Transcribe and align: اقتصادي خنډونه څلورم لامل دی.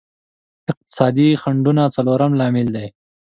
اقتصادي 0.71 1.27
خنډونه 1.41 1.83
څلورم 1.95 2.31
لامل 2.39 2.67
دی. 2.75 2.87